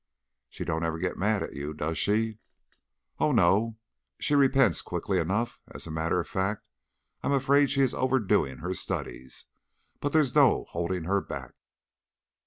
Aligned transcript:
"She 0.49 0.65
don't 0.65 0.83
ever 0.83 0.97
get 0.97 1.15
mad 1.15 1.43
at 1.43 1.53
you, 1.53 1.75
does 1.75 1.95
she?" 1.95 2.39
"Oh 3.19 3.31
no! 3.31 3.65
And 3.65 3.75
she 4.25 4.33
repents 4.33 4.81
quickly 4.81 5.19
enough. 5.19 5.61
As 5.67 5.85
a 5.85 5.91
matter 5.91 6.19
of 6.19 6.27
fact, 6.27 6.65
I 7.21 7.27
am 7.27 7.33
afraid 7.33 7.69
she 7.69 7.81
is 7.83 7.93
overdoing 7.93 8.57
her 8.65 8.73
studies, 8.73 9.45
but 9.99 10.11
there's 10.11 10.33
no 10.33 10.65
holding 10.69 11.03
her 11.03 11.21
back." 11.21 11.53